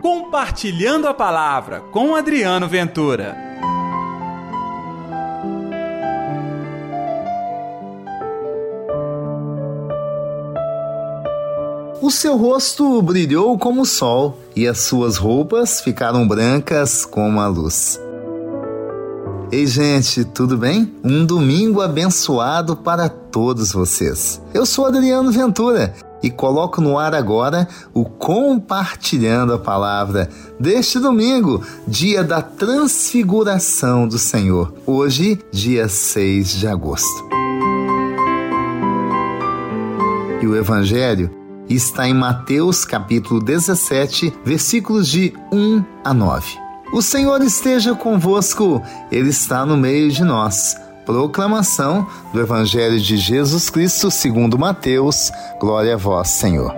[0.00, 3.36] Compartilhando a Palavra com Adriano Ventura.
[12.00, 17.48] O seu rosto brilhou como o sol e as suas roupas ficaram brancas como a
[17.48, 18.00] luz.
[19.50, 20.94] Ei, gente, tudo bem?
[21.02, 24.40] Um domingo abençoado para todos vocês.
[24.54, 31.62] Eu sou Adriano Ventura e coloco no ar agora o Compartilhando a Palavra deste domingo,
[31.86, 37.28] dia da Transfiguração do Senhor, hoje, dia 6 de agosto.
[40.40, 41.30] E o Evangelho
[41.68, 46.46] está em Mateus capítulo 17, versículos de 1 a 9.
[46.92, 48.82] O Senhor esteja convosco,
[49.12, 50.74] Ele está no meio de nós
[51.08, 55.32] Proclamação do Evangelho de Jesus Cristo segundo Mateus.
[55.58, 56.74] Glória a vós, Senhor.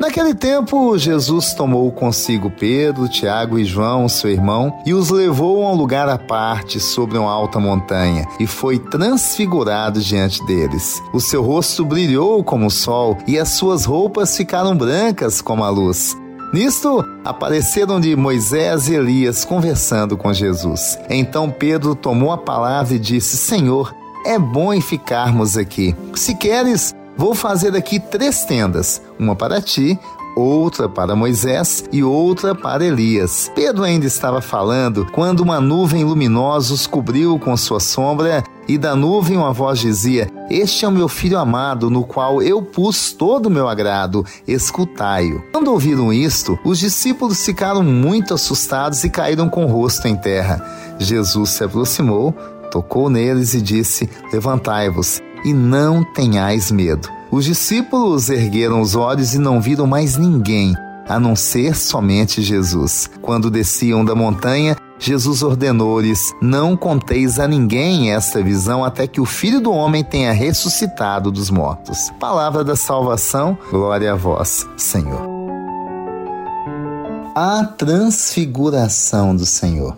[0.00, 5.72] Naquele tempo, Jesus tomou consigo Pedro, Tiago e João, seu irmão, e os levou a
[5.72, 11.02] um lugar à parte sobre uma alta montanha, e foi transfigurado diante deles.
[11.12, 15.68] O seu rosto brilhou como o sol, e as suas roupas ficaram brancas como a
[15.68, 16.16] luz.
[16.54, 20.98] Nisto, apareceram-lhe Moisés e Elias conversando com Jesus.
[21.10, 25.94] Então Pedro tomou a palavra e disse: Senhor, é bom ficarmos aqui.
[26.14, 29.98] Se queres, vou fazer aqui três tendas: uma para ti,
[30.38, 33.50] outra para Moisés e outra para Elias.
[33.54, 38.94] Pedro ainda estava falando quando uma nuvem luminosa os cobriu com sua sombra e da
[38.94, 43.46] nuvem uma voz dizia: Este é o meu filho amado, no qual eu pus todo
[43.46, 45.42] o meu agrado, escutai-o.
[45.52, 50.62] Quando ouviram isto, os discípulos ficaram muito assustados e caíram com o rosto em terra.
[50.98, 52.32] Jesus se aproximou,
[52.70, 57.17] tocou neles e disse: Levantai-vos e não tenhais medo.
[57.30, 60.74] Os discípulos ergueram os olhos e não viram mais ninguém,
[61.06, 63.10] a não ser somente Jesus.
[63.20, 69.26] Quando desciam da montanha, Jesus ordenou-lhes: Não conteis a ninguém esta visão até que o
[69.26, 72.10] Filho do Homem tenha ressuscitado dos mortos.
[72.18, 75.28] Palavra da salvação, glória a vós, Senhor.
[77.34, 79.96] A transfiguração do Senhor.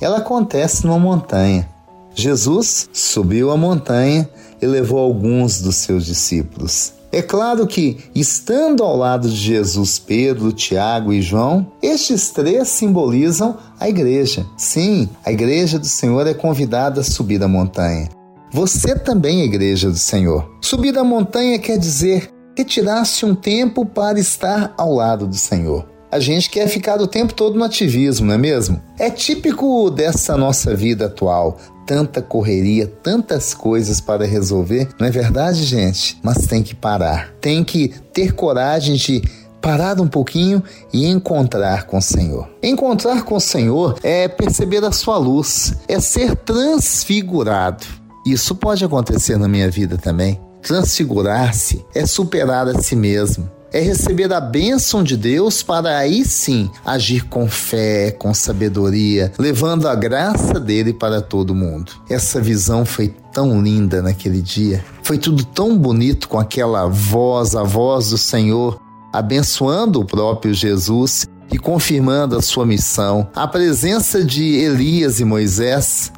[0.00, 1.68] Ela acontece numa montanha.
[2.14, 4.28] Jesus subiu a montanha
[4.60, 6.92] e levou alguns dos seus discípulos.
[7.10, 13.56] É claro que, estando ao lado de Jesus Pedro, Tiago e João, estes três simbolizam
[13.80, 14.46] a igreja.
[14.58, 18.08] Sim, a igreja do Senhor é convidada a subir a montanha.
[18.52, 20.50] Você também é igreja do Senhor.
[20.60, 25.86] Subir a montanha quer dizer retirar-se um tempo para estar ao lado do Senhor.
[26.10, 28.80] A gente quer ficar o tempo todo no ativismo, não é mesmo?
[28.98, 35.64] É típico dessa nossa vida atual, tanta correria, tantas coisas para resolver, não é verdade,
[35.64, 36.18] gente?
[36.22, 37.34] Mas tem que parar.
[37.40, 39.22] Tem que ter coragem de
[39.60, 42.48] parar um pouquinho e encontrar com o Senhor.
[42.62, 47.84] Encontrar com o Senhor é perceber a sua luz, é ser transfigurado.
[48.26, 50.40] Isso pode acontecer na minha vida também.
[50.62, 56.70] Transfigurar-se é superar a si mesmo é receber a bênção de Deus para aí sim
[56.84, 61.92] agir com fé, com sabedoria, levando a graça dele para todo mundo.
[62.08, 64.84] Essa visão foi tão linda naquele dia.
[65.02, 68.80] Foi tudo tão bonito com aquela voz, a voz do Senhor,
[69.12, 73.28] abençoando o próprio Jesus e confirmando a sua missão.
[73.34, 76.12] A presença de Elias e Moisés,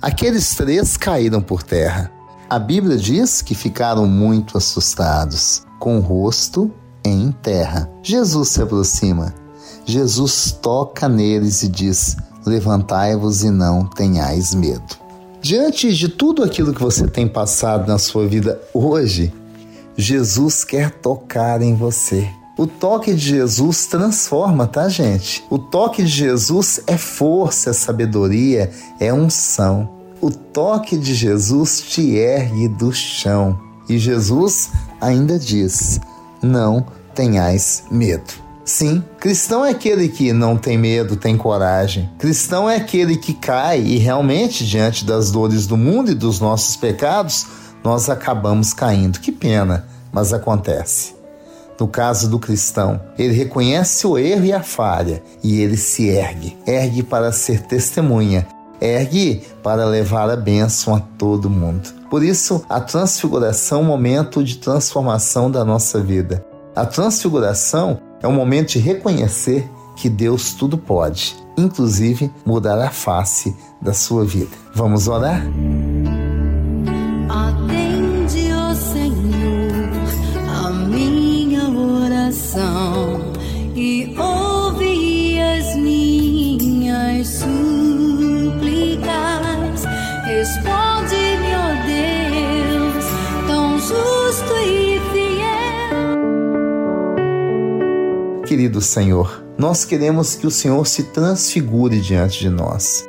[0.00, 2.10] aqueles três caíram por terra.
[2.48, 6.72] A Bíblia diz que ficaram muito assustados, com o rosto
[7.04, 7.90] em terra.
[8.02, 9.34] Jesus se aproxima.
[9.84, 12.16] Jesus toca neles e diz:
[12.46, 15.00] Levantai-vos e não tenhais medo.
[15.42, 19.32] Diante de tudo aquilo que você tem passado na sua vida hoje,
[19.96, 22.28] Jesus quer tocar em você.
[22.58, 25.42] O toque de Jesus transforma, tá, gente?
[25.48, 29.88] O toque de Jesus é força, é sabedoria, é unção.
[30.20, 33.58] O toque de Jesus te ergue do chão.
[33.88, 34.70] E Jesus
[35.00, 36.00] ainda diz:
[36.42, 38.50] não tenhais medo.
[38.64, 42.08] Sim, cristão é aquele que não tem medo, tem coragem.
[42.18, 46.76] Cristão é aquele que cai e realmente, diante das dores do mundo e dos nossos
[46.76, 47.46] pecados,
[47.82, 49.18] nós acabamos caindo.
[49.18, 51.14] Que pena, mas acontece.
[51.80, 56.56] No caso do cristão, ele reconhece o erro e a falha e ele se ergue.
[56.66, 58.46] Ergue para ser testemunha,
[58.80, 61.99] ergue para levar a bênção a todo mundo.
[62.10, 66.44] Por isso, a transfiguração é um momento de transformação da nossa vida.
[66.74, 73.56] A transfiguração é um momento de reconhecer que Deus tudo pode, inclusive mudar a face
[73.80, 74.50] da sua vida.
[74.74, 75.40] Vamos orar?
[98.50, 103.04] Querido Senhor, nós queremos que o Senhor se transfigure diante de nós.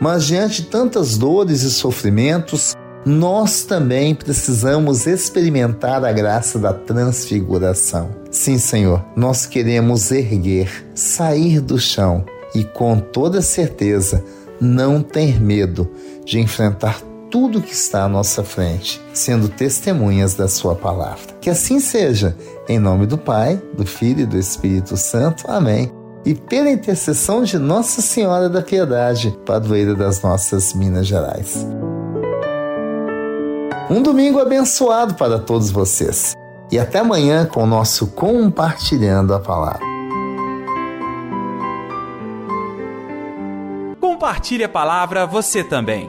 [0.00, 8.08] Mas diante de tantas dores e sofrimentos, nós também precisamos experimentar a graça da transfiguração.
[8.30, 14.24] Sim, Senhor, nós queremos erguer, sair do chão e com toda certeza
[14.58, 15.86] não ter medo
[16.24, 17.02] de enfrentar
[17.36, 21.34] tudo que está à nossa frente, sendo testemunhas da Sua palavra.
[21.38, 22.34] Que assim seja,
[22.66, 25.44] em nome do Pai, do Filho e do Espírito Santo.
[25.46, 25.92] Amém.
[26.24, 31.66] E pela intercessão de Nossa Senhora da Piedade, padroeira das nossas Minas Gerais.
[33.90, 36.34] Um domingo abençoado para todos vocês.
[36.72, 39.84] E até amanhã com o nosso Compartilhando a Palavra.
[44.00, 46.08] Compartilhe a palavra você também.